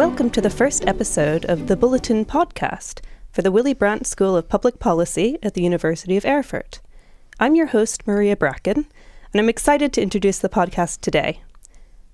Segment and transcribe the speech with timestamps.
[0.00, 3.00] Welcome to the first episode of the Bulletin podcast
[3.32, 6.80] for the Willy Brandt School of Public Policy at the University of Erfurt.
[7.38, 11.42] I'm your host, Maria Brackin, and I'm excited to introduce the podcast today.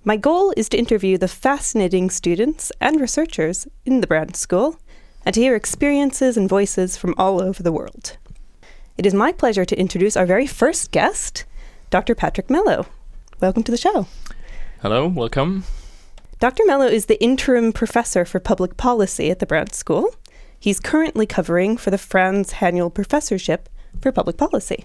[0.02, 4.80] My goal is to interview the fascinating students and researchers in the Brandt School
[5.24, 8.16] and to hear experiences and voices from all over the world.
[8.98, 11.44] It is my pleasure to introduce our very first guest,
[11.90, 12.16] Dr.
[12.16, 12.86] Patrick Mello.
[13.40, 14.08] Welcome to the show.
[14.82, 15.62] Hello, welcome.
[16.38, 16.64] Dr.
[16.66, 20.14] Mello is the interim professor for public policy at the Brandt School.
[20.60, 23.70] He's currently covering for the Franz Haniel Professorship
[24.02, 24.84] for Public Policy.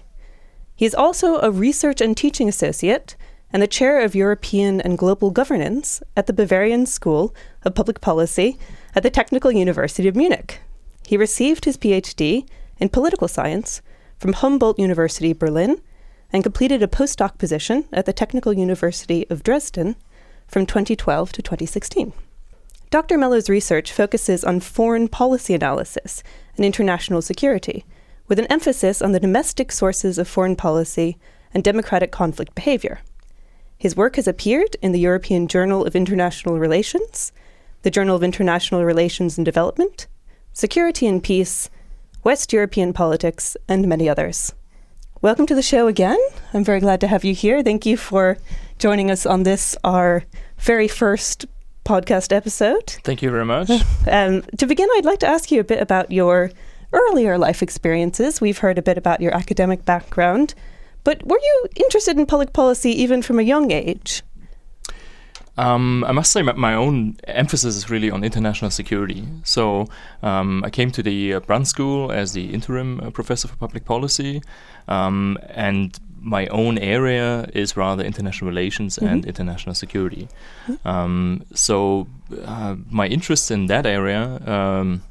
[0.74, 3.16] He is also a research and teaching associate
[3.52, 8.56] and the chair of European and Global Governance at the Bavarian School of Public Policy
[8.94, 10.58] at the Technical University of Munich.
[11.06, 13.82] He received his PhD in political science
[14.18, 15.82] from Humboldt University Berlin
[16.32, 19.96] and completed a postdoc position at the Technical University of Dresden
[20.52, 22.12] from 2012 to 2016.
[22.90, 23.16] Dr.
[23.16, 26.22] Mello's research focuses on foreign policy analysis
[26.56, 27.86] and international security,
[28.28, 31.16] with an emphasis on the domestic sources of foreign policy
[31.54, 33.00] and democratic conflict behavior.
[33.78, 37.32] His work has appeared in the European Journal of International Relations,
[37.80, 40.06] the Journal of International Relations and Development,
[40.52, 41.70] Security and Peace,
[42.24, 44.52] West European Politics, and many others.
[45.22, 46.18] Welcome to the show again.
[46.52, 47.62] I'm very glad to have you here.
[47.62, 48.36] Thank you for
[48.82, 50.24] joining us on this, our
[50.58, 51.46] very first
[51.84, 52.98] podcast episode.
[53.04, 53.70] Thank you very much.
[54.10, 56.50] Um, to begin, I'd like to ask you a bit about your
[56.92, 58.40] earlier life experiences.
[58.40, 60.54] We've heard a bit about your academic background,
[61.04, 64.24] but were you interested in public policy even from a young age?
[65.56, 69.28] Um, I must say, my, own emphasis is really on international security.
[69.44, 69.86] So
[70.22, 73.84] um, I came to the uh, Brandt School as the interim uh, professor for public
[73.84, 74.42] policy,
[74.88, 79.06] um, and my own area is rather international relations mm-hmm.
[79.06, 80.28] and international security.
[80.66, 80.88] Mm-hmm.
[80.88, 82.06] Um, so
[82.44, 85.02] uh, my interest in that area um,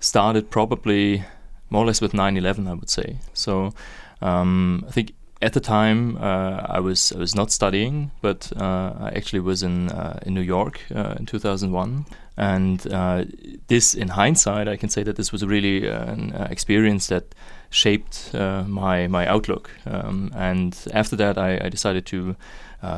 [0.00, 1.24] started probably
[1.70, 3.18] more or less with 9/11, I would say.
[3.34, 3.74] So
[4.22, 8.94] um, I think at the time uh, I was I was not studying, but uh,
[8.98, 12.06] I actually was in uh, in New York uh, in 2001.
[12.36, 13.24] And uh,
[13.66, 17.34] this, in hindsight, I can say that this was really an experience that
[17.70, 19.70] shaped my my outlook.
[19.86, 22.36] Um, and after that, I, I decided to,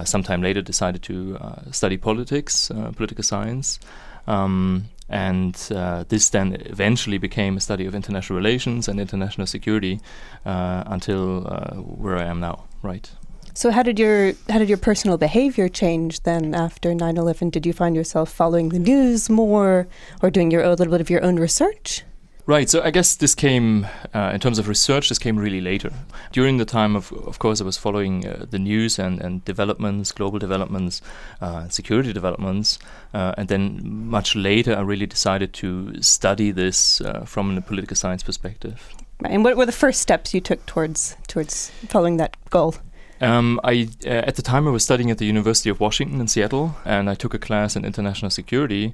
[0.05, 1.39] sometime later, decided to
[1.73, 3.79] study politics, political science.
[4.27, 10.01] Um, and uh, this then eventually became a study of international relations and international security
[10.47, 13.11] uh, until uh, where I am now, right?
[13.53, 17.51] So how did your how did your personal behavior change then after 9/11?
[17.51, 19.89] Did you find yourself following the news more
[20.23, 22.05] or doing your a little bit of your own research?
[22.51, 22.69] Right.
[22.69, 25.93] So I guess this came, uh, in terms of research, this came really later.
[26.33, 30.11] During the time of, of course, I was following uh, the news and, and developments,
[30.11, 31.01] global developments,
[31.41, 32.81] uh, security developments,
[33.15, 37.95] uh, and then much later, I really decided to study this uh, from a political
[37.95, 38.97] science perspective.
[39.25, 42.75] And what were the first steps you took towards towards following that goal?
[43.21, 46.27] Um, I uh, at the time I was studying at the University of Washington in
[46.27, 48.93] Seattle, and I took a class in international security.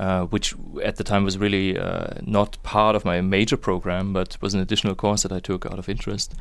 [0.00, 4.34] Uh, which at the time was really uh, not part of my major program, but
[4.40, 6.32] was an additional course that I took out of interest.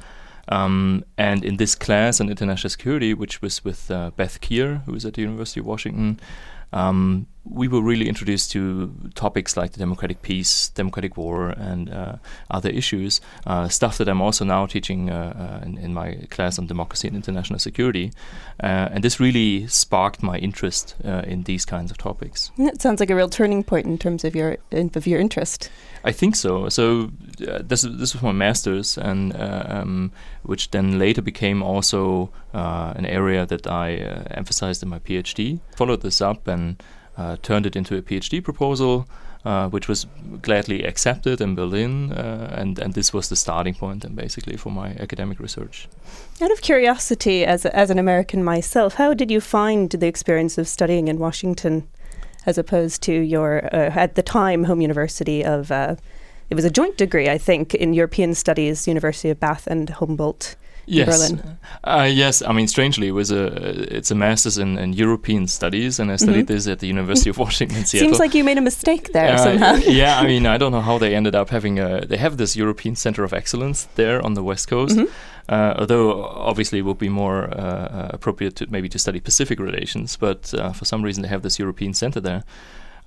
[0.47, 4.94] Um, and in this class on international security, which was with uh, Beth Kier, who
[4.94, 6.22] was at the University of Washington,
[6.72, 12.16] um, we were really introduced to topics like the democratic peace, democratic war, and uh,
[12.52, 16.60] other issues, uh, stuff that I'm also now teaching uh, uh in, in, my class
[16.60, 18.12] on democracy and international security.
[18.62, 22.52] Uh, and this really sparked my interest uh, in these kinds of topics.
[22.58, 25.70] It sounds like a real turning point in terms of your of your interest.
[26.04, 26.70] I think so.
[26.70, 30.12] So this this was my master's, and um,
[30.44, 33.96] which then later became also an area that I
[34.32, 35.60] emphasized in my PhD.
[35.76, 36.82] Followed this up and
[37.19, 39.06] uh, turned it into a PhD proposal,
[39.46, 40.07] uh, which was
[40.41, 44.72] gladly accepted in Berlin, uh, and and this was the starting point, and basically for
[44.72, 45.88] my academic research.
[46.41, 50.67] Out of curiosity, as as an American myself, how did you find the experience of
[50.67, 51.84] studying in Washington,
[52.46, 55.72] as opposed to your uh, at the time home university of?
[55.72, 55.96] Uh,
[56.49, 60.55] it was a joint degree, I think, in European Studies, University of Bath and Humboldt
[60.90, 61.08] yes.
[61.08, 61.58] Berlin?
[61.84, 63.46] Uh, yes, I mean, strangely, it was a
[63.96, 66.53] it's a master's in, in European studies, and I studied mm-hmm.
[66.53, 68.09] this at the University of Washington, Seattle.
[68.09, 69.76] Seems like you made a mistake there uh, somehow.
[69.88, 72.06] yeah, I mean, I don't know how they ended up having a.
[72.06, 74.97] They have this European Center of Excellence there on the West Coast.
[74.97, 75.12] Mm-hmm.
[75.50, 79.59] Uh, although obviously it would be more uh, uh, appropriate to maybe to study Pacific
[79.59, 82.44] relations, but uh, for some reason they have this European center there.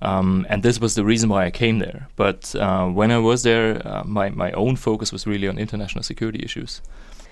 [0.01, 2.09] Um, and this was the reason why I came there.
[2.17, 6.03] But uh, when I was there, uh, my, my own focus was really on international
[6.03, 6.81] security issues.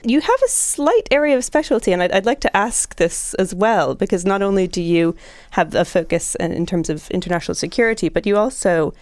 [0.03, 3.53] You have a slight area of specialty, and I'd, I'd, like to ask this as
[3.53, 5.15] well, because not only do you
[5.51, 8.93] have a focus in, in terms of international security, but you also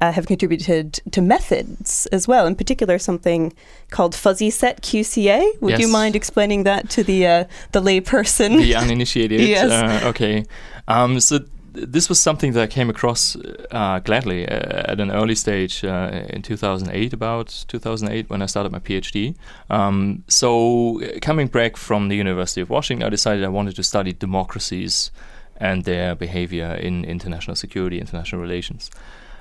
[0.00, 3.52] uh, have contributed to methods as well, in particular something
[3.90, 5.60] called fuzzy set QCA.
[5.60, 5.80] Would yes.
[5.80, 8.58] you mind explaining that to the uh, the layperson?
[8.58, 9.40] The uninitiated.
[9.48, 9.70] yes.
[9.70, 10.44] Uh, okay.
[10.86, 11.40] Um, so
[11.86, 13.36] this was something that I came across
[13.70, 18.72] uh, gladly uh, at an early stage uh, in 2008, about 2008, when I started
[18.72, 19.34] my PhD.
[19.70, 24.12] Um, so, coming back from the University of Washington, I decided I wanted to study
[24.12, 25.10] democracies
[25.56, 28.90] and their behavior in international security, international relations.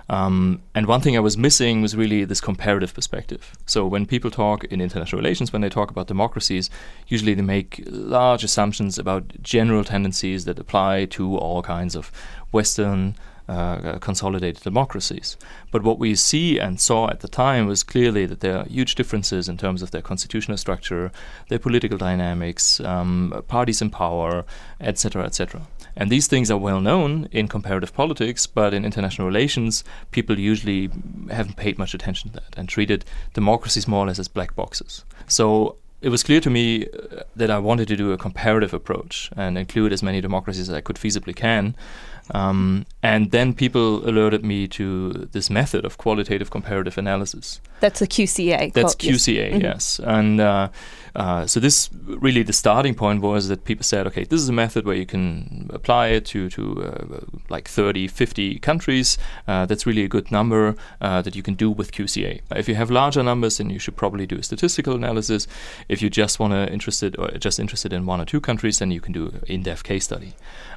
[0.10, 3.54] Um, and one thing I was missing was really this comparative perspective.
[3.66, 6.70] So when people talk in international relations, when they talk about democracies,
[7.08, 12.12] usually they make large assumptions about general tendencies that apply to all kinds of
[12.52, 13.16] Western
[13.50, 15.38] uh, consolidated democracies.
[15.72, 18.96] But what we see and saw at the time was clearly that there are huge
[18.96, 21.12] differences in terms of their constitutional structure,
[21.48, 24.44] their political dynamics, um, parties in power,
[24.82, 25.62] etc., etc.
[25.98, 30.90] And these things are well known in comparative politics, but in international relations, people usually
[31.30, 33.04] haven't paid much attention to that and treated
[33.34, 35.04] democracies more or less as black boxes.
[35.28, 39.32] So it was clear to me uh, that I wanted to do a comparative approach
[39.36, 41.76] and include as many democracies as I could feasibly can.
[42.32, 47.62] Um, and then people alerted me to this method of qualitative comparative analysis.
[47.80, 48.74] That's a QCA.
[48.74, 49.62] That's QCA, mm-hmm.
[49.62, 50.00] yes.
[50.04, 50.70] And uh,
[51.18, 54.54] uh, so this really the starting point was that people said, okay, this is a
[54.54, 57.20] method where you can apply it to to uh,
[57.50, 59.18] like 30, 50 countries.
[59.48, 62.42] Uh, that's really a good number uh, that you can do with QCA.
[62.56, 65.48] If you have larger numbers, then you should probably do a statistical analysis.
[65.90, 68.92] If you just want to interested or just interested in one or two countries, then
[68.92, 70.34] you can do in-depth case study.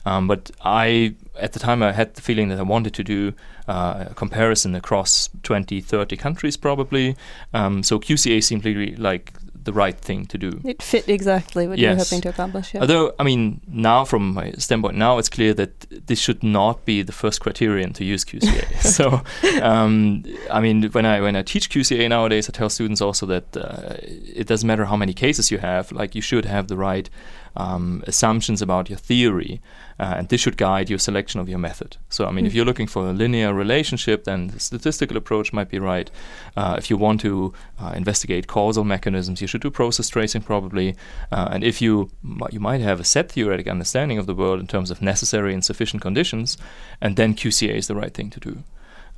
[0.06, 3.34] Um, but I, at the time, I had the feeling that I wanted to do
[3.68, 7.16] uh, a comparison across 20, 30 countries probably.
[7.54, 9.32] Um, so QCA really like
[9.64, 10.60] the right thing to do.
[10.64, 11.82] It fit exactly what yes.
[11.82, 12.74] you were hoping to accomplish.
[12.74, 12.80] Yeah.
[12.80, 17.02] Although, I mean, now from my standpoint, now it's clear that this should not be
[17.02, 18.80] the first criterion to use QCA.
[18.98, 19.22] so,
[19.62, 23.56] um, I mean, when I when I teach QCA nowadays, I tell students also that
[23.56, 25.92] uh, it doesn't matter how many cases you have.
[25.92, 27.10] Like, you should have the right
[27.56, 29.60] um, assumptions about your theory,
[29.98, 31.96] uh, and this should guide your selection of your method.
[32.08, 32.48] So, I mean, mm.
[32.48, 36.10] if you're looking for a linear relationship, then the statistical approach might be right.
[36.56, 40.96] Uh, if you want to uh, investigate causal mechanisms, you should do process tracing probably.
[41.30, 42.10] Uh, and if you
[42.50, 45.64] you might have a set theoretic understanding of the world in terms of necessary and
[45.64, 46.56] sufficient conditions,
[47.00, 48.62] and then QCA is the right thing to do.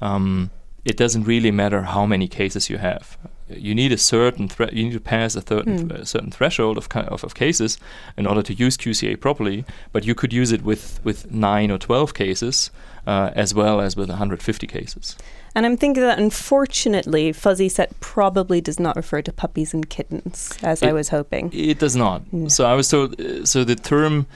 [0.00, 0.50] Um,
[0.84, 3.16] it doesn't really matter how many cases you have.
[3.56, 6.06] You need a certain thre- you need to pass a certain mm.
[6.06, 7.78] certain threshold of, of, of cases
[8.16, 9.64] in order to use QCA properly.
[9.92, 12.70] But you could use it with with nine or twelve cases
[13.06, 15.16] uh, as well as with 150 cases.
[15.54, 20.56] And I'm thinking that unfortunately, fuzzy set probably does not refer to puppies and kittens,
[20.62, 21.50] as it, I was hoping.
[21.52, 22.24] It does not.
[22.30, 22.50] Mm.
[22.50, 23.20] So I was told.
[23.20, 24.26] Uh, so the term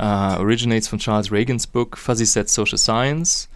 [0.00, 3.46] uh, originates from Charles Ragin's book Fuzzy Set Social Science,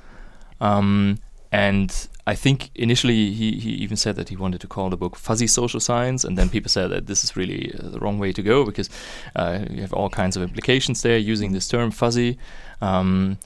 [0.60, 1.18] um,
[1.50, 5.16] and I think initially he, he even said that he wanted to call the book
[5.16, 8.32] Fuzzy Social Science, and then people said that this is really uh, the wrong way
[8.34, 8.90] to go because
[9.34, 12.36] uh, you have all kinds of implications there using this term fuzzy.
[12.82, 13.38] Um,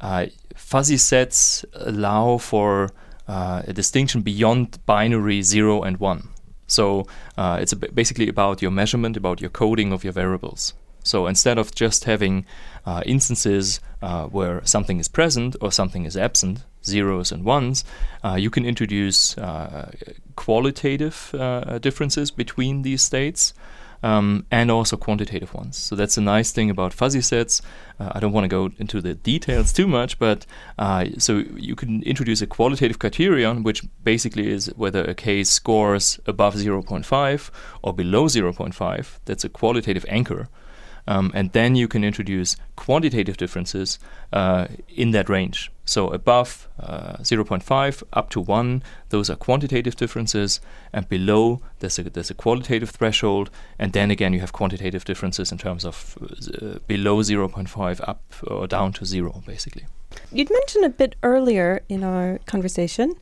[0.00, 0.26] uh,
[0.56, 2.90] fuzzy sets allow for
[3.28, 6.28] uh, a distinction beyond binary 0 and 1.
[6.66, 7.06] So
[7.38, 10.74] uh, it's basically about your measurement, about your coding of your variables.
[11.04, 12.46] So instead of just having
[13.06, 13.78] instances
[14.30, 17.84] where something is present or something is absent, zeros and ones,
[18.24, 19.90] uh, you can introduce uh,
[20.36, 23.54] qualitative uh, differences between these states.
[24.02, 25.78] Um, and also quantitative ones.
[25.78, 27.62] So that's a nice thing about fuzzy sets.
[27.98, 30.44] Uh, I don't want to go into the details too much, but
[30.78, 36.20] uh, so you can introduce a qualitative criterion, which basically is whether a case scores
[36.26, 37.50] above 0.5
[37.80, 39.20] or below 0.5.
[39.24, 40.48] That's a qualitative anchor.
[41.06, 43.98] Um, and then you can introduce quantitative differences
[44.32, 45.70] uh, in that range.
[45.94, 50.60] So above uh, 0.5 up to 1, those are quantitative differences,
[50.92, 53.48] and below there's a, there's a qualitative threshold,
[53.78, 58.66] and then again you have quantitative differences in terms of uh, below 0.5 up or
[58.66, 59.86] down to 0, basically.
[60.32, 63.14] You'd mentioned a bit earlier in our conversation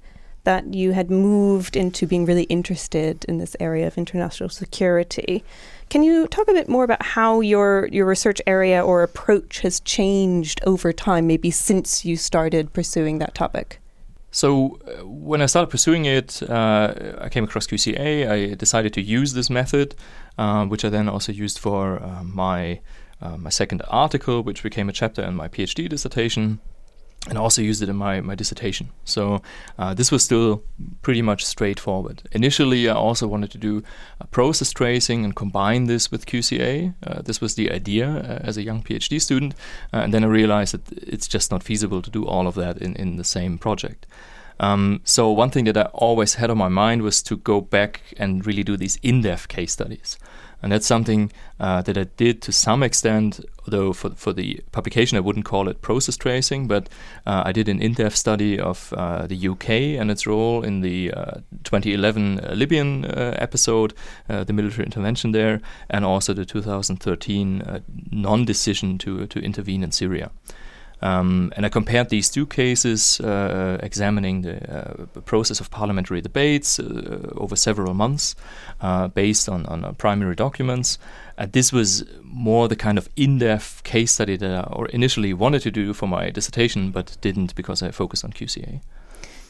[0.45, 5.45] that you had moved into being really interested in this area of international security.
[5.89, 9.81] Can you talk a bit more about how your your research area or approach has
[9.81, 13.79] changed over time, maybe since you started pursuing that topic?
[14.33, 18.31] So uh, when I started pursuing it, uh, I came across QCA.
[18.31, 19.95] I decided to use this method,
[20.39, 22.81] uh, which I then also used for uh, my
[23.21, 26.59] uh, my second article, which became a chapter in my PhD dissertation.
[27.29, 28.91] And also used it in my, my dissertation.
[29.05, 29.43] So
[29.79, 30.65] uh, this was still
[31.03, 32.23] pretty much straightforward.
[32.33, 33.83] Initially, I also wanted to do
[34.33, 36.95] process tracing and combine this with QCA.
[37.07, 39.55] Uh, this was the idea uh, as a young PhD student,
[39.93, 42.79] uh, and then I realized that it's just not feasible to do all of that
[42.79, 44.07] in, in the same project.
[44.59, 48.01] Um, so one thing that I always had on my mind was to go back
[48.17, 50.19] and really do these in-depth case studies.
[50.63, 55.19] And that's something uh, that I did to some extent, although for, for the publication
[55.19, 56.89] I wouldn't call it process tracing, but
[57.27, 60.81] uh, I did an in depth study of uh, the UK and its role in
[60.81, 63.95] the uh, 2011 uh, Libyan uh, episode,
[64.29, 70.31] the military intervention there, and also the 2013 non decision to, to intervene in Syria.
[71.03, 76.79] Um, and I compared these two cases, uh, examining the uh, process of parliamentary debates
[76.79, 78.37] uh, over several months
[78.81, 80.99] uh, based on, on uh, primary documents.
[81.51, 85.71] this was more the kind of in depth case study that I initially wanted to
[85.73, 88.81] do for my dissertation, but didn't because I focused on QCA.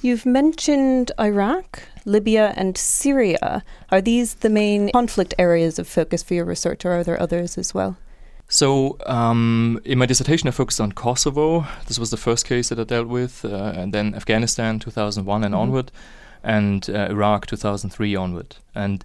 [0.00, 3.62] You've mentioned Iraq, Libya, and Syria.
[3.90, 7.59] Are these the main conflict areas of focus for your research, or are there others
[7.59, 7.97] as well?
[8.49, 11.66] So, um, in my dissertation, I focused on Kosovo.
[11.87, 15.52] This was the first case that I dealt with, uh, and then Afghanistan 2001 and
[15.52, 15.61] mm-hmm.
[15.61, 15.90] onward,
[16.42, 18.56] and uh, Iraq 2003 onward.
[18.75, 19.02] And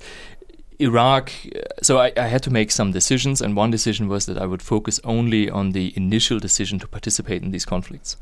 [0.79, 1.31] Iraq,
[1.81, 4.61] so I, I, had to make some decisions, and one decision was that I would
[4.61, 8.15] focus only on the initial decision to participate in these conflicts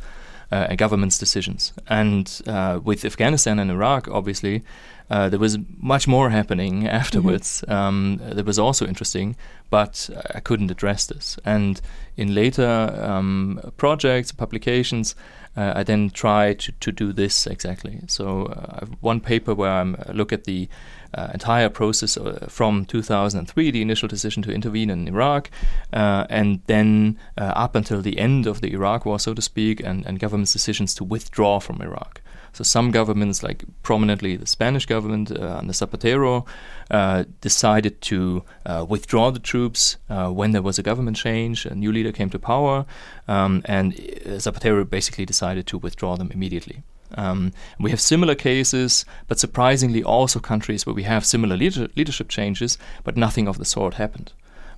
[0.51, 1.73] uh, and government's decisions.
[1.89, 4.63] And uh, with Afghanistan and Iraq, obviously,
[5.09, 6.87] uh, there was much more happening mm-hmm.
[6.87, 7.73] afterwards mm-hmm.
[7.73, 9.35] um, that was also interesting,
[9.69, 11.37] but I couldn't address this.
[11.45, 11.81] And
[12.17, 15.15] in later um, projects, publications,
[15.57, 18.01] uh, I then tried to, to do this exactly.
[18.07, 20.67] So uh, I have one paper where I uh, look at the
[21.13, 25.49] uh, entire process uh, from 2003, the initial decision to intervene in Iraq,
[25.93, 30.05] uh, and then up until the end of the Iraq war, so to speak, and,
[30.05, 32.21] and government's decisions to withdraw from Iraq.
[32.55, 36.45] So some governments, like prominently the Spanish government uh, under Zapatero,
[36.89, 41.75] uh, decided to uh, withdraw the troops uh, when there was a government change, a
[41.75, 42.85] new leader came to power,
[43.27, 46.81] um, and uh, Zapatero basically decided to withdraw them immediately.
[47.15, 52.29] Um, we have similar cases, but surprisingly also countries where we have similar leader- leadership
[52.29, 54.31] changes, but nothing of the sort happened.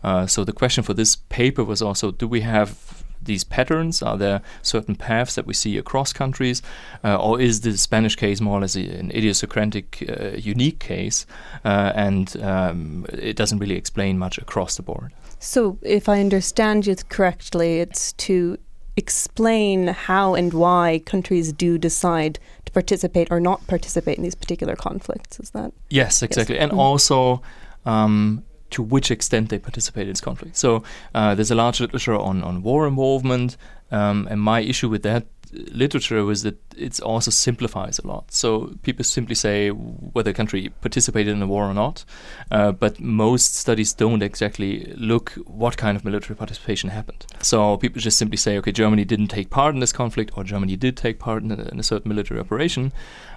[0.04, 2.97] Uh, so the question for this paper was also: Do we have
[3.28, 4.02] these patterns?
[4.02, 6.62] Are there certain paths that we see across countries,
[7.04, 11.26] uh, or is the Spanish case more or less an idiosyncratic, uh, unique case,
[11.64, 15.14] uh, and um, it doesn't really explain much across the board?
[15.40, 18.58] So, if I understand you correctly, it's to
[18.96, 24.76] explain how and why countries do decide to participate or not participate in these particular
[24.76, 25.40] conflicts.
[25.40, 25.72] Is that?
[25.90, 26.64] Yes, exactly, yes.
[26.64, 26.80] and mm-hmm.
[26.80, 27.42] also.
[27.86, 30.58] Um, to which extent they participate in this conflict.
[30.58, 30.84] So
[31.16, 33.58] uh, there's a large literature on, on war involvement,
[33.92, 38.32] um, and my issue with that literature was that it also simplifies a lot.
[38.32, 42.06] So people simply say whether a country participated in a war or not,
[42.52, 47.26] uh, but most studies don't exactly look what kind of military participation happened.
[47.42, 50.76] So people just simply say, okay, Germany didn't take part in this conflict, or Germany
[50.76, 52.92] did take part in a, in a certain military operation.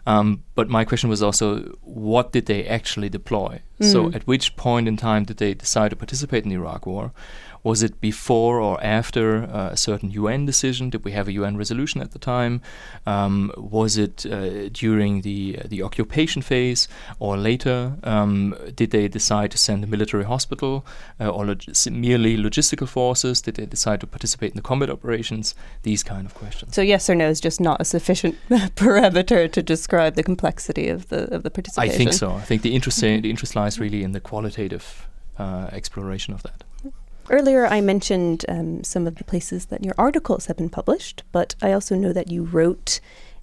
[0.07, 3.61] Um, but my question was also, what did they actually deploy?
[3.81, 3.93] Mm.
[3.93, 7.13] So at which point in time did they decide to participate in the Iraq War?
[7.63, 10.91] Was it before or after uh, a certain UN decision?
[10.91, 12.63] Did we have a UN resolution at the time?
[13.07, 16.89] Um, was it uh, during the uh, the occupation phase
[17.19, 17.95] or later?
[18.03, 20.87] Um, did they decide to send a military hospital
[21.21, 23.43] uh, or log- merely logistical forces?
[23.43, 25.55] Did they decide to participate in the combat operations?
[25.83, 26.75] These kind of questions.
[26.75, 28.37] So yes or no is just not a sufficient
[28.77, 31.95] parameter to describe the complexity of the of the participation.
[31.95, 32.33] I think so.
[32.33, 36.65] I think the interest the interest lies really in the qualitative uh, exploration of that.
[37.31, 41.55] Earlier, I mentioned um, some of the places that your articles have been published, but
[41.63, 42.99] I also know that you wrote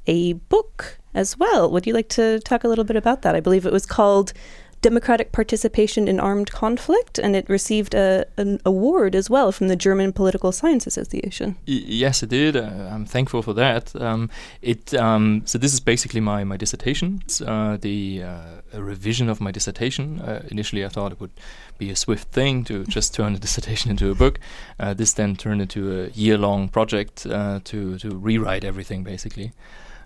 [0.05, 1.71] a book as well.
[1.71, 3.33] Would you like to talk a little bit about that?
[3.33, 4.33] I believe it was called
[4.81, 9.75] democratic participation in armed conflict, and it received a, an award as well from the
[9.75, 11.55] German Political Science Association.
[11.67, 12.55] Y- yes, it did.
[12.55, 13.95] Uh, I'm thankful for that.
[13.95, 14.29] Um,
[14.61, 17.21] it um, so this is basically my my dissertation.
[17.25, 20.19] It's uh, the uh, revision of my dissertation.
[20.19, 21.37] Uh, initially, I thought it would
[21.77, 24.39] be a swift thing to just turn a dissertation into a book.
[24.79, 29.51] Uh, this then turned into a year long project uh, to to rewrite everything basically.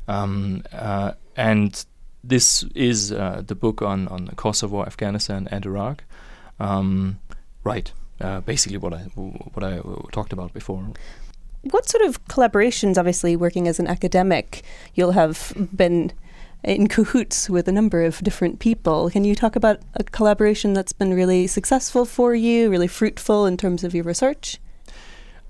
[0.08, 0.64] Um,
[1.38, 1.86] and
[2.24, 6.04] this is uh, the book on, on Kosovo, Afghanistan, and Iraq.
[6.60, 7.20] Um,
[7.64, 9.00] right, uh, basically what I
[9.54, 10.94] what I talked about before.
[11.64, 12.98] What sort of collaborations?
[12.98, 14.64] Obviously, working as an academic,
[14.94, 16.12] you'll have been
[16.64, 19.10] in cahoots with a number of different people.
[19.10, 23.58] Can you talk about a collaboration that's been really successful for you, really fruitful in
[23.58, 24.60] terms of your research?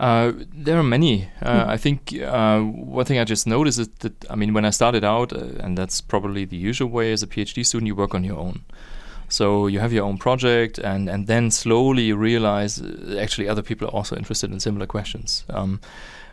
[0.01, 1.29] Uh, there are many.
[1.43, 1.67] Uh, mm.
[1.67, 5.03] I think uh, one thing I just noticed is that I mean, when I started
[5.03, 8.23] out, uh, and that's probably the usual way as a PhD student, you work on
[8.23, 8.61] your own.
[9.29, 13.61] So you have your own project, and and then slowly you realize uh, actually other
[13.61, 15.45] people are also interested in similar questions.
[15.49, 15.79] Um,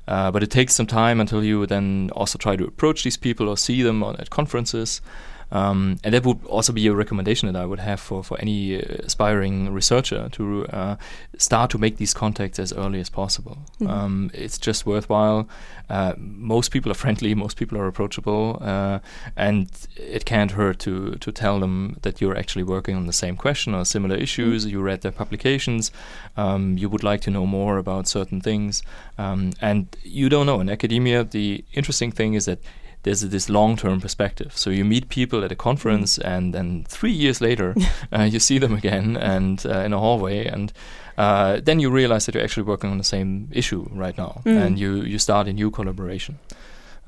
[0.09, 3.51] uh, but it takes some time until you then also try to approach these people
[3.51, 5.03] or see them on, at conferences.
[5.51, 8.77] Um, and that would also be a recommendation that I would have for, for any
[8.77, 10.97] uh, aspiring researcher to uh,
[11.39, 13.59] start to make these contacts as early as possible.
[13.81, 13.87] Mm-hmm.
[13.87, 15.49] Um, it's just worthwhile.
[15.89, 18.99] Uh, most people are friendly, most people are approachable, uh,
[19.37, 23.37] and it can't hurt to, to tell them that you're actually working on the same
[23.37, 24.65] question or similar issues.
[24.65, 24.73] Mm-hmm.
[24.73, 25.91] You read their publications,
[26.37, 28.83] um, you would like to know more about certain things,
[29.17, 30.61] um, and you don't know.
[30.61, 32.59] In academia, the interesting thing is that
[33.03, 34.57] there's this long-term perspective.
[34.57, 36.27] So you meet people at a conference, mm.
[36.27, 37.75] and then three years later,
[38.13, 40.73] uh, you see them again and uh, in a hallway, and
[41.17, 44.57] uh, then you realize that you're actually working on the same issue right now, mm.
[44.57, 46.39] and you you start a new collaboration.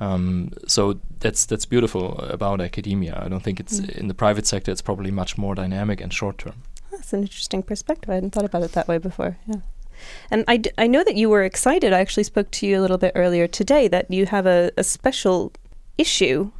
[0.01, 3.21] Um, so that's that's beautiful about academia.
[3.25, 3.91] I don't think it's mm.
[3.91, 4.73] in the private sector.
[4.73, 6.63] It's probably much more dynamic and short term.
[6.91, 8.11] That's an interesting perspective.
[8.11, 9.37] I hadn't thought about it that way before.
[9.47, 9.61] Yeah.
[10.31, 11.93] And I, d- I know that you were excited.
[11.93, 14.83] I actually spoke to you a little bit earlier today that you have a, a
[14.85, 15.53] special
[16.01, 16.51] issue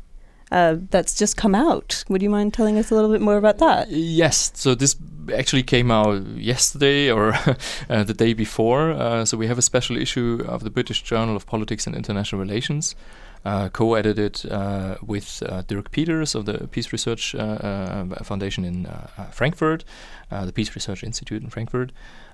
[0.51, 2.05] uh, that's just come out.
[2.09, 3.91] Would you mind telling us a little bit more about that?
[3.91, 4.51] Yes.
[4.55, 4.97] So this
[5.33, 7.35] actually came out yesterday or
[7.91, 8.91] uh, the day before.
[8.91, 12.41] Uh, so we have a special issue of the British Journal of Politics and International
[12.41, 12.95] Relations.
[13.43, 18.87] Uh, co-edited uh, with uh, Dirk Peters of the Peace Research Foundation in
[19.33, 19.83] Frankfurt,
[20.31, 21.91] the Peace Research Institute in Frankfurt.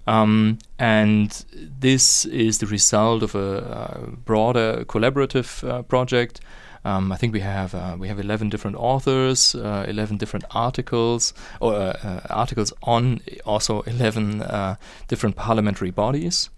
[0.08, 6.40] Um, and this is the result of a, broader collaborative project
[6.86, 11.34] um, I think we have uh, we have 11 different authors, uh, 11 different articles,
[11.60, 14.76] or uh, uh articles on also 11 uh,
[15.08, 16.48] different parliamentary bodies.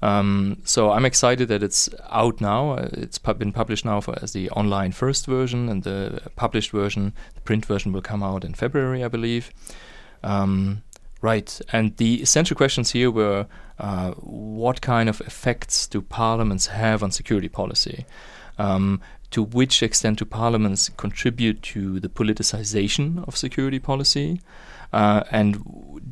[0.00, 2.72] Um, so I'm excited that it's out now.
[2.72, 6.70] Uh, it's pu- been published now for, as the online first version, and the published
[6.70, 9.50] version, the print version, will come out in February, I believe.
[10.22, 10.82] Um,
[11.22, 13.46] right, and the essential questions here were:
[14.20, 18.06] what kind of effects do parliaments have on security policy?
[18.58, 19.00] Um,
[19.32, 24.40] to which extent do parliaments contribute to the politicization of security policy?
[24.92, 25.58] Uh, and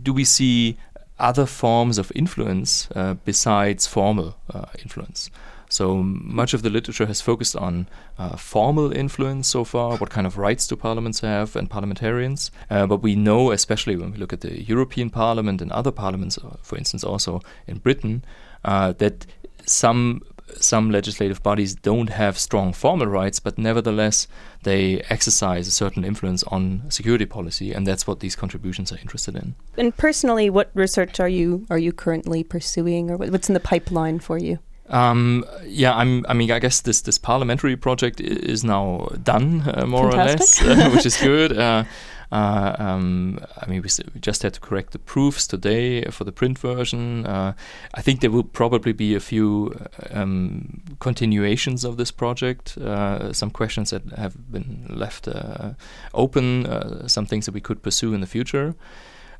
[0.03, 0.77] do we see
[1.19, 5.31] other forms of influence uh, besides formal uh, influence?
[5.69, 7.87] So much of the literature has focused on
[8.19, 9.97] uh, formal influence so far.
[9.99, 12.51] What kind of rights do parliaments have and parliamentarians?
[12.71, 16.39] Uh, but we know, especially when we look at the European Parliament and other parliaments,
[16.39, 18.25] uh, for instance, also in Britain,
[18.65, 19.27] that
[19.65, 20.23] some
[20.57, 24.27] some legislative bodies don't have strong formal rights, but nevertheless
[24.63, 29.37] they exercise a certain influence on security policy, and that's what these contributions are interested
[29.37, 29.55] in.
[29.77, 34.19] And personally, what research are you are you currently pursuing, or what's in the pipeline
[34.19, 34.59] for you?
[34.91, 36.27] Um, yeah, I'm.
[36.29, 40.67] I mean, I guess this this parliamentary project is now done, uh, more Fantastic.
[40.67, 41.57] or less, uh, which is good.
[41.71, 41.85] Uh,
[42.33, 43.89] uh, um, I mean, we,
[44.21, 47.27] just had to correct the proofs today for the print version.
[47.27, 47.55] Uh,
[47.95, 49.75] I think there will probably be a few
[50.11, 52.79] um, continuations of this project.
[52.79, 55.71] Uh, some questions that have been left uh,
[56.15, 58.75] open, uh, some things that we could pursue in the future.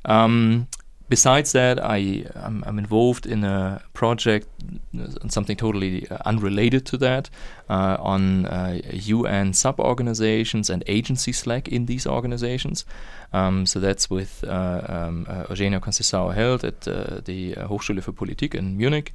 [0.05, 0.67] Um,
[1.11, 4.47] besides that, I I'm, I'm, involved in a project,
[4.99, 7.29] uh, something totally uh, unrelated to that,
[7.69, 12.87] uh, on uh, UN sub-organizations and agency slack in these organizations.
[13.33, 16.81] Um, so that's with uh, um, uh, Eugenia Conceição-Heldt at
[17.25, 19.13] the Hochschule für Politik in Munich.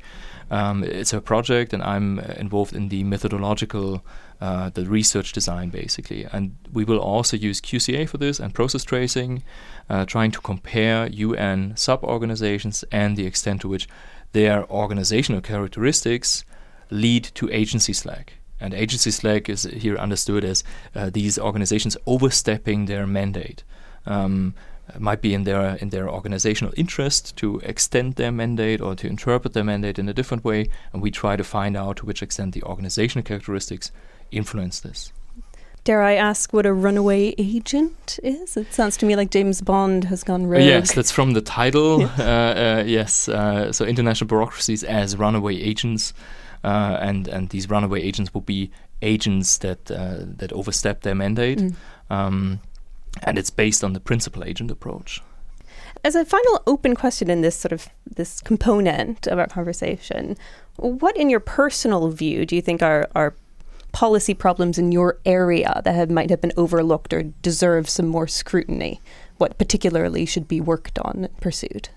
[0.51, 4.01] Um, it's a project, and I'm involved in the methodological
[4.45, 6.21] uh, the research design basically.
[6.31, 9.41] And we will also use QCA for this and process tracing,
[9.89, 13.87] uh, trying to compare UN sub organizations and the extent to which
[14.33, 16.45] their organizational characteristics
[16.91, 18.33] lead to agency slack.
[18.59, 23.63] And agency slack is here understood as uh, these organizations overstepping their mandate.
[24.05, 24.53] Um,
[24.99, 29.53] might be in their in their organizational interest to extend their mandate or to interpret
[29.53, 32.53] their mandate in a different way, and we try to find out to which extent
[32.53, 33.91] the organizational characteristics
[34.31, 35.11] influence this.
[35.85, 38.57] Dare I ask what a runaway agent is?
[38.57, 40.63] It sounds to me like James Bond has gone rogue.
[40.63, 42.01] Uh, yes, that's from the title.
[42.01, 42.09] yeah.
[42.17, 46.11] uh, uh, yes, uh, so international bureaucracies as runaway agents,
[46.63, 48.71] uh, and and these runaway agents will be
[49.03, 51.75] agents that uh, that overstep their mandate, mm.
[52.09, 52.61] um,
[53.21, 55.21] and it's based on the principal agent approach.
[56.03, 60.35] As a final open question in this sort of this component of our conversation,
[60.77, 63.35] what, in your personal view, do you think are are
[63.95, 68.27] policy problems in your area that have, might have been overlooked or deserve some more
[68.27, 68.99] scrutiny?
[69.37, 71.87] What particularly should be worked on and pursued?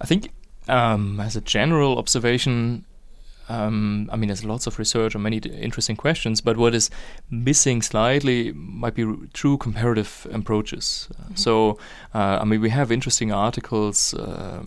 [0.00, 0.32] I think
[0.66, 2.84] um, as a general observation,
[3.54, 6.90] um, I mean, there's lots of research on many d- interesting questions, but what is
[7.30, 11.08] missing slightly might be r- true comparative approaches.
[11.10, 11.52] Uh, So,
[12.14, 14.62] uh, I mean, we have interesting articles, uh,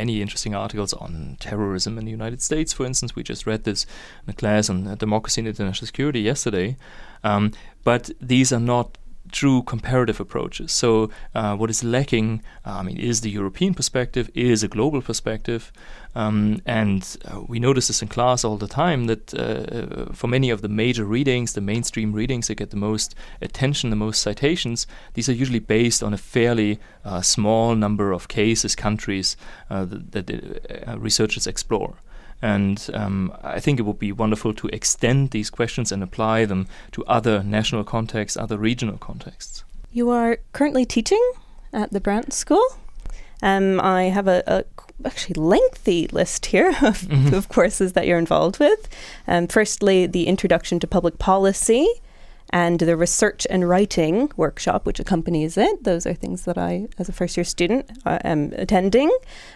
[0.00, 3.14] many interesting articles on terrorism in the United States, for instance.
[3.16, 3.86] We just read this
[4.26, 6.76] in a class on uh, democracy and international security yesterday.
[7.24, 7.52] Um,
[7.84, 8.98] but these are not
[9.32, 10.72] true comparative approaches.
[10.72, 15.02] So, uh, what is lacking, uh, I mean, is the European perspective, is a global
[15.02, 15.72] perspective.
[16.14, 20.26] Um, and uh, we notice this in class all the time that uh, uh, for
[20.26, 24.20] many of the major readings, the mainstream readings that get the most attention, the most
[24.20, 29.36] citations, these are usually based on a fairly uh, small number of cases, countries
[29.68, 31.98] that, researchers explore.
[32.40, 36.66] And um, I think it would be wonderful to extend these questions and apply them
[36.92, 39.64] to other national contexts, other regional contexts.
[39.92, 41.32] You are currently teaching
[41.72, 42.64] at the Brandt School.
[43.42, 44.64] Um, I have a, a
[45.04, 47.32] actually lengthy list here of, Mhm.
[47.32, 48.88] of courses that you're involved with.
[49.26, 51.88] Um, firstly, the Introduction to Public Policy
[52.50, 55.84] and the Research and Writing workshop, which accompanies it.
[55.84, 59.10] Those are things that I, as a first year student, uh, am attending,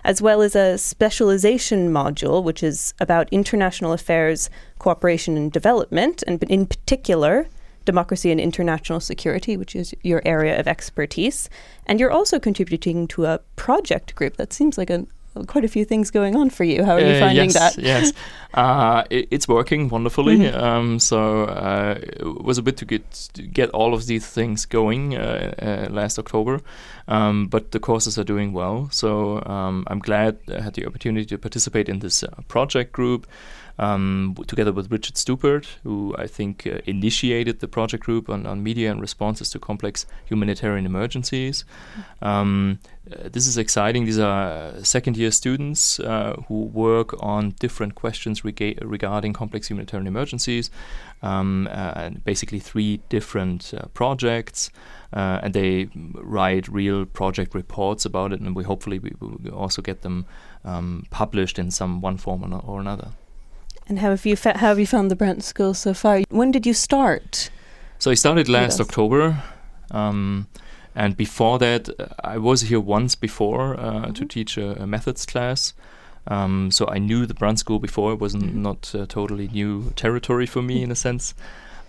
[0.05, 6.43] as well as a specialization module, which is about international affairs, cooperation, and development, and
[6.45, 7.49] in particular,
[7.85, 11.49] democracy and international security, which is your area of expertise.
[11.87, 14.37] And you're also contributing to a project group.
[14.37, 15.07] That seems like a
[15.47, 16.85] quite a few things going on for you.
[16.85, 17.79] How are you Uh, finding yes, that?
[17.83, 18.13] Yes,
[18.55, 20.39] uh, it, it's working wonderfully.
[20.39, 20.55] Mhm.
[20.63, 23.03] Um, so uh, it was a bit to get
[23.35, 26.61] to get all of these things going uh, uh, last October,
[27.09, 28.89] um, but the courses are doing well.
[28.91, 33.27] So um, I'm glad I had the opportunity to participate in this uh, project group.
[33.79, 38.63] Um, together with Richard Stupart, who I think uh, initiated the project group on, on
[38.63, 41.65] media and responses to complex humanitarian emergencies.
[42.21, 42.79] Um,
[43.11, 44.05] uh, this is exciting.
[44.05, 49.69] These are uh, second year students uh, who work on different questions rega- regarding complex
[49.69, 50.71] humanitarian emergencies,
[51.23, 54.71] um, and basically three different uh, projects.
[55.15, 59.83] Uh, and they write real project reports about it, and we hopefully we will also
[59.83, 60.25] get them
[60.65, 63.09] um, published in some one form or, no- or another.
[63.93, 66.23] And how have you fa- how have you found the Brandt School so far?
[66.31, 67.51] When did you start?
[67.99, 68.81] So I started last.
[68.81, 69.43] October,
[69.91, 70.47] um,
[70.95, 71.91] and before that,
[72.25, 74.29] I was here once before uh, to Mhm.
[74.31, 75.75] teach a, a methods class.
[76.27, 78.55] Um, so I knew the Brandt School before; it was Mhm.
[78.55, 81.35] not uh, totally new territory for me in a sense.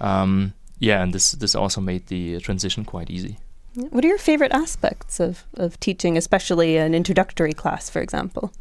[0.02, 3.38] Um, yeah, and this this also made the uh, transition quite easy.
[3.76, 8.52] What are your favorite aspects of, of teaching, especially an introductory class, for example?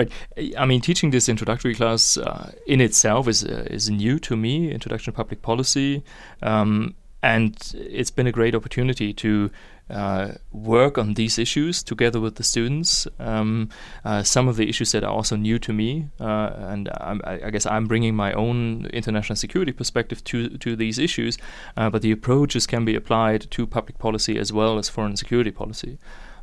[0.00, 0.56] Right.
[0.58, 4.70] I mean, teaching this introductory class uh, in itself is uh, is new to me.
[4.70, 6.02] Introduction to public policy,
[6.42, 9.50] um, and it's been a great opportunity to
[9.90, 13.06] uh, work on these issues together with the students.
[13.18, 13.68] Um,
[14.04, 17.50] uh, some of the issues that are also new to me, uh, and I, I
[17.50, 21.36] guess I'm bringing my own international security perspective to to these issues.
[21.76, 25.50] Uh, but the approaches can be applied to public policy as well as foreign security
[25.50, 25.98] policy.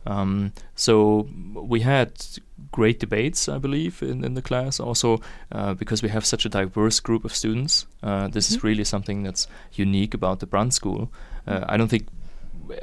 [0.05, 2.11] Um, so we had
[2.71, 4.79] great debates, I believe, in, in the class.
[4.79, 5.19] Also,
[5.51, 8.63] uh, because we have such a diverse group of students, uh, this is Mhm.
[8.63, 11.09] really something that's unique about the Brandt School.
[11.47, 12.07] Uh, I don't think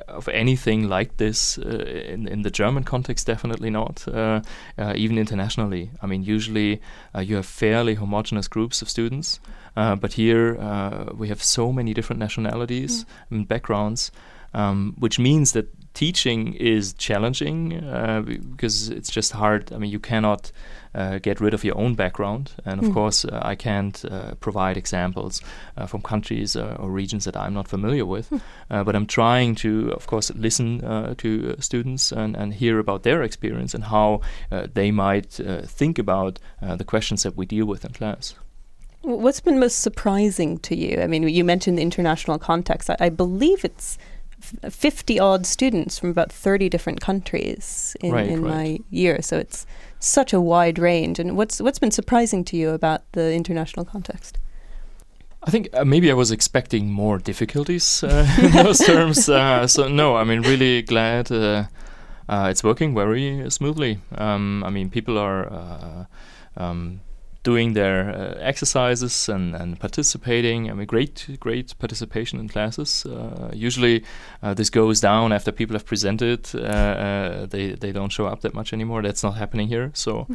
[0.09, 3.27] of anything like this uh, in in the German context.
[3.27, 4.07] Definitely not.
[4.09, 4.41] Uh,
[4.79, 6.81] uh, even internationally, I mean, usually
[7.15, 9.41] uh, you have fairly homogeneous groups of students,
[9.77, 14.11] uh, but here uh, we have so many different nationalities and backgrounds,
[14.55, 18.21] um, which means that teaching is challenging uh,
[18.57, 19.73] because it's just hard.
[19.73, 20.53] I mean, you cannot
[20.95, 22.95] uh, get rid of your own background, and of Mm.
[22.95, 25.41] course, uh, I can't uh, provide examples
[25.77, 28.33] uh, from countries uh, or regions that I'm not familiar with.
[28.71, 32.79] Uh, but I'm trying to, of course, listen uh, to uh, students and, and hear
[32.79, 37.37] about their experience and how uh, they might uh, think about uh, the questions that
[37.37, 38.35] we deal with in class.
[39.03, 41.03] What's been most surprising to you?
[41.03, 42.89] I mean, you mentioned the international context.
[42.89, 43.99] I, I believe it's
[44.71, 48.55] 50 odd students from about 30 different countries in, Right, in right.
[48.55, 49.23] my year.
[49.23, 49.67] So it's
[49.99, 51.19] such a wide range.
[51.19, 54.39] And what's what's been surprising to you about the international context?
[55.47, 59.29] I think uh, maybe I was expecting more difficulties uh, in those terms.
[59.29, 61.65] Uh, so no, I mean, really glad uh,
[62.29, 63.99] uh, it's working very smoothly.
[64.17, 66.05] Um, I mean, people are uh,
[66.57, 67.01] um,
[67.45, 70.71] doing their uh, exercises and, and participating.
[70.71, 73.07] I mean, great, great participation in classes.
[73.07, 74.03] Uh, usually,
[74.43, 76.49] uh, this goes down after people have presented.
[76.55, 79.03] Uh, uh, they they don't show up that much anymore.
[79.03, 79.91] That's not happening here.
[79.95, 80.27] So,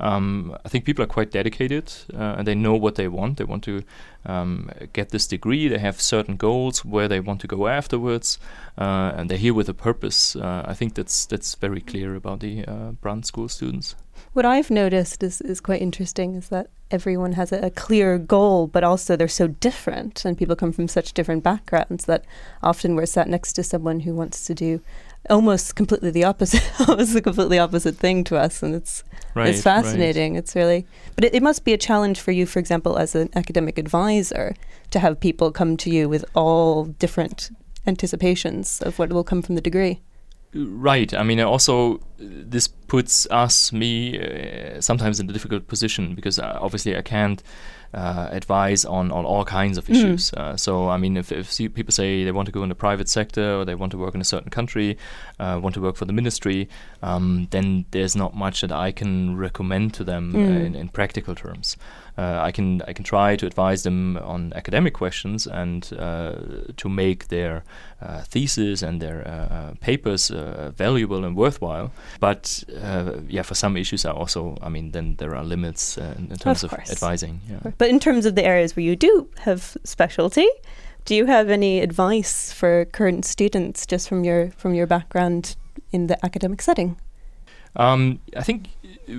[0.00, 3.36] um, I think people are quite dedicated uh, and they know what they want.
[3.36, 3.82] They want to
[4.26, 5.68] um, get this degree.
[5.68, 8.38] They have certain goals where they want to go afterwards,
[8.78, 10.34] uh, and they're here with a purpose.
[10.34, 13.94] Uh, I think that's that's very clear about the uh, Brandt School students.
[14.34, 18.66] What I've noticed is, is quite interesting is that everyone has a, a, clear goal,
[18.66, 22.24] but also they're so different, and people come from such different backgrounds that
[22.60, 24.80] often we're sat next to someone who wants to do
[25.30, 29.04] almost completely the opposite, almost a completely opposite thing to us, and it's
[29.36, 30.32] right, it's fascinating.
[30.32, 30.40] Right.
[30.40, 33.30] It's really, but it, it must be a challenge for you, for example, as an
[33.36, 34.56] academic advisor,
[34.90, 37.50] to have people come to you with all different
[37.86, 40.00] anticipations of what will come from the degree.
[40.54, 41.12] Right.
[41.12, 46.58] I mean, also this puts us, me, uh, sometimes in a difficult position because uh,
[46.60, 47.42] obviously I can't
[47.94, 50.32] uh, advise on, on all kinds of issues.
[50.32, 50.38] Mm.
[50.38, 53.08] Uh, so, I mean, if, if people say they want to go in the private
[53.08, 54.98] sector or they want to work in a certain country,
[55.38, 56.68] uh, want to work for the ministry,
[57.02, 60.66] um, then there's not much that I can recommend to them mm.
[60.66, 61.76] in, in, practical terms.
[62.16, 66.36] Uh, I can I can try to advise them on academic questions and uh,
[66.76, 67.64] to make their
[68.00, 70.28] uh, thesis and their papers
[70.76, 71.90] valuable and worthwhile.
[72.20, 72.62] But
[73.28, 76.62] yeah, for some issues, I also I mean then there are limits in, in, terms
[76.62, 77.40] of, of advising.
[77.50, 77.72] Yeah.
[77.84, 80.48] But in terms of the areas where you do have specialty,
[81.04, 85.54] do you have any advice for current students just from your from your background
[85.92, 86.96] in the academic setting?
[87.76, 88.68] Um, I think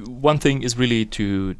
[0.08, 1.56] one thing is really to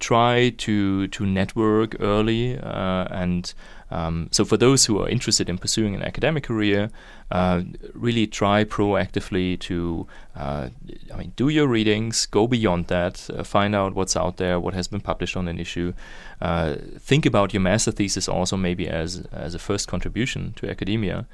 [0.00, 3.54] try to to network early uh, and
[3.90, 6.90] um, so for those who are interested in pursuing an academic career,
[7.30, 7.62] uh,
[7.94, 10.68] really try proactively to, uh,
[11.12, 14.74] I mean, do your readings, go beyond that, uh, find out what's out there, what
[14.74, 15.92] has been published on an issue.
[16.40, 21.26] Uh, think about your master thesis also maybe as as a first contribution to academia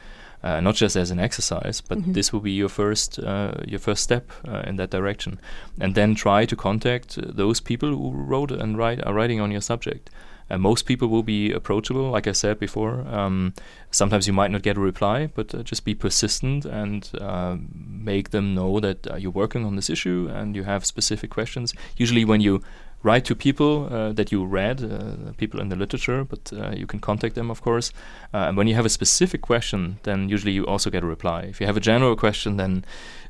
[0.43, 2.13] uh, not just as an exercise, but mm-hmm.
[2.13, 5.39] this will be your first uh, your first step uh, in that direction,
[5.81, 9.61] and then try to contact those people who wrote and write are writing on your
[9.61, 10.11] subject.
[10.51, 13.07] Uh, most people will be approachable, like I said before.
[13.09, 13.55] Um,
[13.91, 18.31] sometimes you might not get a reply, but uh, just be persistent and uh, make
[18.31, 21.75] them know that you're working on this issue and you have specific questions.
[21.97, 22.63] Usually, when you
[23.03, 26.87] write to people uh, that you read, uh, people in the literature, but uh, you
[26.87, 27.93] can contact them, of course.
[28.35, 31.43] Uh, and when you have a specific question, then usually you also get a reply.
[31.43, 32.85] If you have a general question, then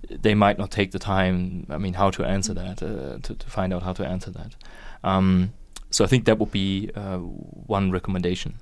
[0.08, 3.50] they might not take the time, I mean, how to answer that, uh, to, to,
[3.50, 4.56] find out how to answer that.
[5.04, 5.52] Um,
[5.90, 8.54] so I think that would be uh, one recommendation.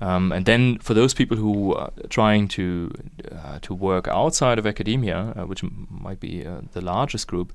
[0.00, 2.90] Um, and then for those people who are trying to
[3.30, 7.52] uh, to work outside of academia, uh, which m- might be uh, the largest group,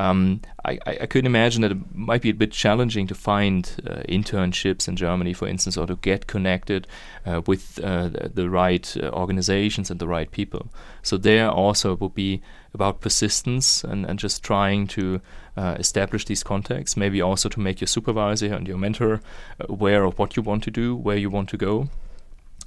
[0.00, 4.02] um, I, I, could imagine that it might be a bit challenging to find uh,
[4.08, 6.86] internships in Germany, for instance, or to get connected
[7.26, 10.68] uh, with uh, the, the, right organizations and the right people.
[11.02, 12.40] So there also will be
[12.72, 15.20] about persistence and, and just trying to
[15.56, 19.20] uh, establish these contacts, maybe also to make your supervisor and your mentor
[19.58, 21.90] aware of what you want to do, where you want to go,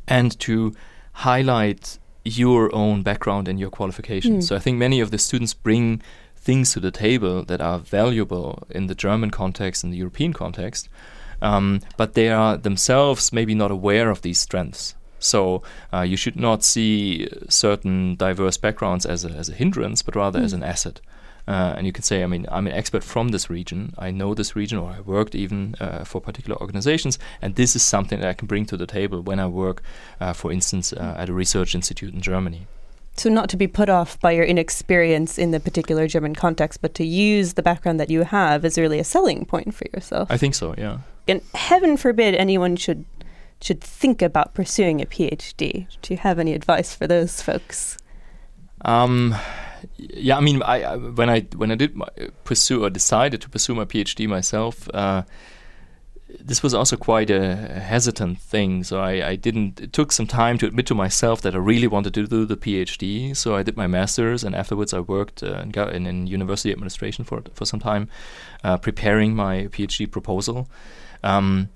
[0.07, 0.75] and to
[1.13, 4.45] highlight your own background and your qualifications.
[4.45, 4.47] Mm.
[4.47, 6.01] So I think many of the students bring
[6.43, 10.89] things to the table that are valuable in the German context and the European context,
[11.41, 14.95] um, but they are themselves maybe not aware of these strengths.
[15.19, 20.15] So uh, you should not see certain diverse backgrounds as a, as a hindrance, but
[20.15, 20.43] rather mm.
[20.43, 20.99] as an asset.
[21.47, 23.93] Uh, and you can say, I mean, I'm an expert from this region.
[23.97, 27.83] I know this region, or I worked even uh, for particular organizations, and this is
[27.83, 29.81] something that I can bring to the table when I work,
[30.19, 32.67] uh, for instance, uh, at a research institute in Germany.
[33.15, 36.95] So, not to be put off by your inexperience in the particular German context, but
[36.95, 40.31] to use the background that you have is really a selling point for yourself.
[40.31, 40.99] I think so, yeah.
[41.27, 43.05] And heaven forbid anyone should
[43.61, 45.87] should think about pursuing a PhD.
[46.01, 47.97] Do you have any advice for those folks?
[48.83, 49.35] Um,
[49.97, 52.07] yeah, I mean, I, I, when I when I did my,
[52.43, 55.23] pursue or decided to pursue my PhD myself, uh,
[56.39, 58.83] this was also quite a hesitant thing.
[58.83, 59.81] So I, I, didn't.
[59.81, 62.57] It took some time to admit to myself that I really wanted to do the
[62.57, 63.35] PhD.
[63.35, 67.43] So I did my master's, and afterwards I worked uh, in, in, university administration for
[67.53, 68.09] for some time,
[68.63, 70.69] uh, preparing my PhD proposal.
[71.23, 71.69] Um,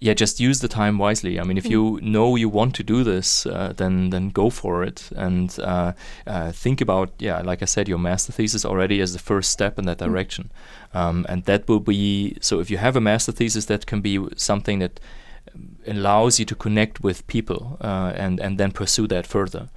[0.00, 1.38] yeah, just use the time wisely.
[1.38, 4.82] I mean, if you know you want to do this, uh, then then go for
[4.82, 5.92] it and uh,
[6.26, 9.78] uh, think about yeah, like I said, your master thesis already as the first step
[9.78, 10.06] in that mm.
[10.06, 10.50] direction,
[10.94, 12.60] um, and that will be so.
[12.60, 15.00] If you have a master thesis, that can be something that
[15.86, 19.68] allows you to connect with people uh, and and then pursue that further.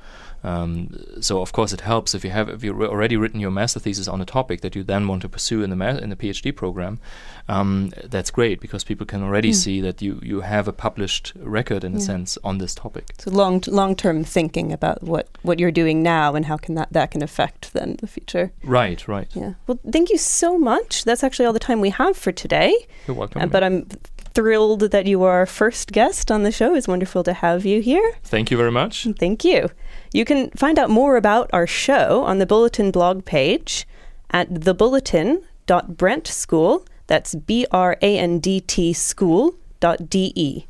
[0.43, 0.89] Um,
[1.21, 4.07] so of course it helps if you have if you've already written your master thesis
[4.07, 6.53] on a topic that you then want to pursue in the ma- in the PhD
[6.53, 6.99] program.
[7.47, 9.55] Um, that's great because people can already mm.
[9.55, 11.97] see that you you have a published record in yeah.
[11.99, 13.05] a sense on this topic.
[13.19, 16.75] So long t- long term thinking about what what you're doing now and how can
[16.75, 18.51] that that can affect then the future.
[18.63, 19.27] Right, right.
[19.33, 19.53] Yeah.
[19.67, 21.05] Well, thank you so much.
[21.05, 22.73] That's actually all the time we have for today.
[23.07, 23.41] You're welcome.
[23.41, 23.87] Uh, but I'm
[24.33, 26.75] thrilled that you are our first guest on the show.
[26.75, 28.15] It's wonderful to have you here.
[28.23, 29.07] Thank you very much.
[29.19, 29.69] Thank you.
[30.13, 33.87] You can find out more about our show on the Bulletin blog page
[34.29, 40.67] at thebulletin.brandtschool, that's B R A N D T school.de.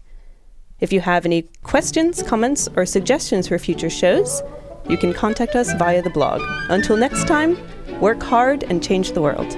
[0.80, 4.42] If you have any questions, comments, or suggestions for future shows,
[4.90, 6.42] you can contact us via the blog.
[6.70, 7.58] Until next time,
[8.00, 9.56] work hard and change the world.